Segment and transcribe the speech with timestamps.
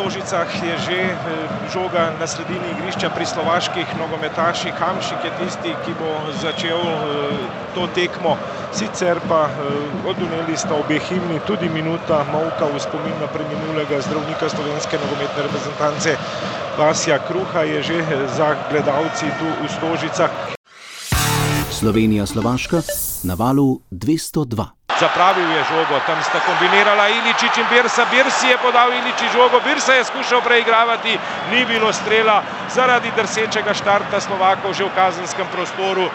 [0.00, 0.98] Stožicah je že
[1.76, 4.72] žoga na sredini igrišča pri slovaških nogometaših.
[4.72, 6.08] Hamšik je tisti, ki bo
[6.40, 6.80] začel
[7.76, 8.32] to tekmo.
[8.72, 9.52] Sicer pa
[10.08, 16.16] oduneli sta obe himni, tudi minuta molka v spomin na preminulega zdravnika slovenske nogometne reprezentance
[16.80, 18.00] Vasja Kruha je že
[18.32, 20.32] za gledalci tu v Stožicah.
[21.68, 22.80] Slovenija-Slovaška
[23.28, 24.79] na valu 202.
[25.00, 28.04] Zapravil je žogo, tam sta kombinirala Iličič in Birsa.
[28.12, 31.16] Birsi je podal Iličič žogo, Birsa je skušal preigravati,
[31.50, 36.12] ni bilo strela zaradi drsečega štarta Slovakov že v kazenskem prostoru.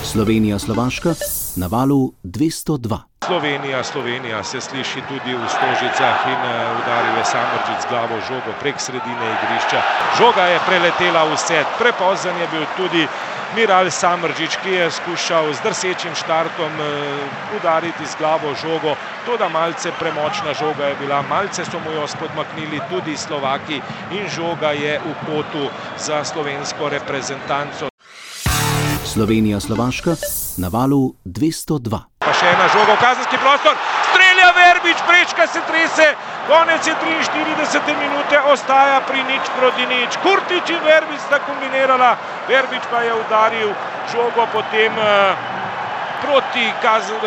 [0.00, 1.12] Slovenija, Slovaška
[1.60, 2.98] na valu 202.
[3.26, 6.40] Slovenija, Slovenija se sliši tudi v Stožicah in
[6.80, 9.80] udaril je Samrčič z glavo žogo prek sredine igrišča.
[10.18, 13.04] Žoga je preletela v set, prepozen je bil tudi
[13.50, 16.70] Miral Samrčič, ki je skušal z drsečim štartom
[17.58, 18.94] udariti z glavo žogo.
[19.26, 23.82] Toda malce premočna žoga je bila, malce so mu jo spodmaknili tudi Slovaki
[24.14, 25.66] in žoga je v kotu
[25.98, 27.89] za slovensko reprezentanco.
[29.10, 30.14] Slovenija, Slovaška
[30.56, 31.98] na valu 202.
[32.22, 33.74] Pa še ena žoga v kazenski prostor,
[34.06, 36.06] strelja Verbič, prečka se trese,
[36.46, 40.14] konec je 43 minute, ostaja pri nič proti nič.
[40.22, 42.12] Kurtič in Verbič sta kombinirala,
[42.46, 43.74] Verbič pa je udaril
[44.14, 44.94] žogo potem
[46.22, 46.70] proti,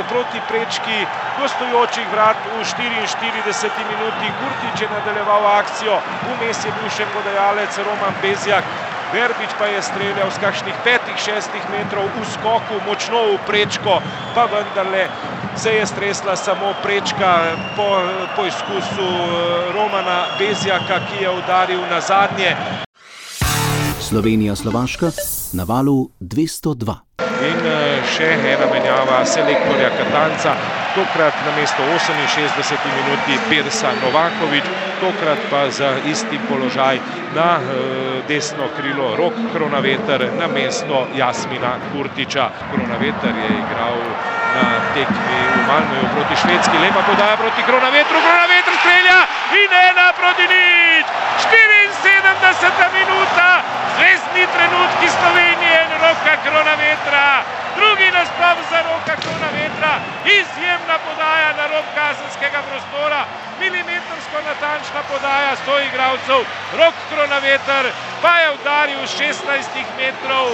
[0.07, 1.03] proti prečki
[1.35, 4.31] gostujočih vrat v 44 minuti.
[4.39, 5.99] Kurtič je nadaljeval akcijo,
[6.31, 8.92] vmes je bil še podajalec Roman Bezjak.
[9.13, 14.01] Verbič pa je streljal z kakšnih petih, šestih metrov v skoku, močno v prečko,
[14.33, 15.05] pa vendarle
[15.53, 18.01] se je stresla samo prečka po
[18.35, 19.05] poizkusu
[19.77, 22.57] Romana Bezjaka, ki je udaril na zadnje.
[24.01, 25.13] Slovenija, Slovaška
[25.53, 26.97] na valu 202.
[27.43, 27.61] In
[28.15, 30.57] še ena menjava selektorja Katanca,
[30.97, 34.65] tokrat na mesto 68 minuti Birsa Novakovič,
[35.01, 36.99] tokrat pa za isti položaj
[37.35, 37.59] na
[38.27, 42.49] desno krilo Rok Kronaveter na mesto Jasmina Kurtiča.
[42.71, 43.97] Kronaveter je igral
[44.55, 49.19] na tekmi v Malmöju proti Švedski, lepa podaja proti Kronavetru, Kronaveter strelja
[49.61, 51.05] in ena proti nič!
[51.41, 52.99] 74.
[52.99, 53.49] minuta,
[53.95, 57.27] zvezdni trenutki Slovenije in Roka Kronavetra.
[57.77, 59.93] Drugi naslov za Roka Kronavetra,
[60.39, 63.21] izjemna podaja na rob kazenskega prostora,
[63.63, 66.39] milimetrsko natančna podaja sto igralcev,
[66.77, 67.85] Rok Kronaveter
[68.21, 70.47] pa je udaril z 16 metrov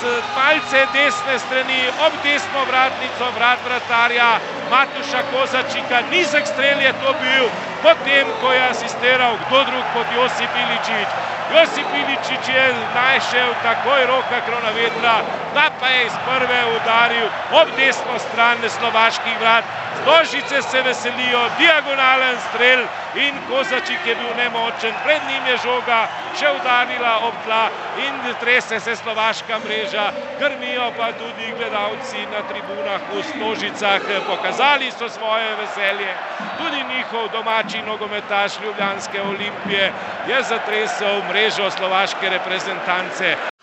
[0.00, 0.02] z
[0.36, 4.30] malce desne strani ob desno vratnico vrat vratarja
[4.70, 6.02] Matuša Kozačika.
[6.12, 7.44] Nizek strel je to bil,
[7.82, 11.08] potem ko je asistiral kdo drug kot Josip Iličič.
[11.50, 12.64] Josip Iličič je
[12.94, 15.14] našel takoj Roka Kronavetra,
[15.58, 17.26] da pa je iz prve udaril
[17.60, 19.64] ob desno stran slovaških vrat.
[20.00, 22.80] Stožice se veselijo, diagonalen strel
[23.26, 26.00] in Kozačik je bil nemočen, pred njim je žoga
[26.38, 27.64] še udarila ob tla
[28.06, 30.06] in trese se slovaška mreža,
[30.40, 34.00] grmijo pa tudi gledalci na tribunah v Stožicah.
[34.30, 36.10] Pokazali so svoje veselje,
[36.58, 39.92] tudi njihov domači nogometaš ljubljanske Olimpije
[40.30, 43.57] je zatresel mrežo slovaške reprezentance.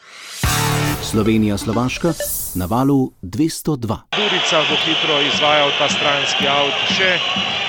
[1.06, 2.14] Slovenija, Slovaška
[2.56, 3.98] na valu 202.
[4.18, 7.10] Durica bo hitro izvajal ta stranski avt, še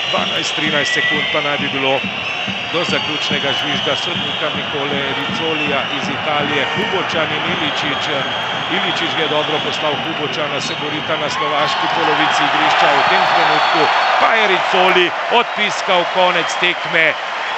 [0.09, 1.93] 12-13 sekund pa naj bi bilo
[2.73, 6.63] do zaključnega žvižga sodnika Nikole Ricolija iz Italije.
[6.73, 8.03] Hubočan in Iličič,
[8.77, 12.87] Iličič je dobro poslal Hubočana, se borita na slovaški polovici igrišča.
[12.97, 13.81] V tem trenutku
[14.21, 15.05] pa je Ricoli
[15.41, 17.05] odpiskal konec tekme.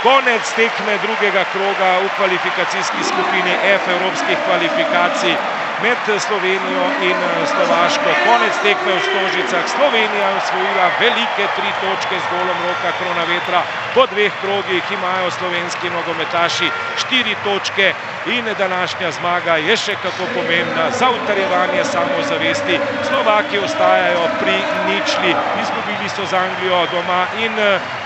[0.03, 5.33] Konec tekme drugega kroga v kvalifikacijski skupini F evropskih kvalifikacij
[5.79, 8.15] med Slovenijo in Slovaško.
[8.17, 9.63] Konec tekme v Stožicah.
[9.65, 13.63] Slovenija je osvojila velike tri točke z golom Roka Kronavetra.
[13.93, 17.93] Po dveh krogih imajo slovenski nogometaši štiri točke
[18.25, 22.79] in današnja zmaga je še kako pomembna za utrjevanje samozavesti.
[23.01, 27.55] Slovaki ostajajo pri ničli, izgubili so z Anglijo doma in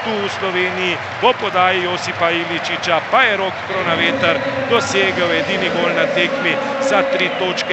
[0.03, 4.38] tu v Sloveniji po podaji Josipa Iličiča pa je Rok Kronaveter
[4.69, 7.72] dosegel edini gol na tekmi za tri točke.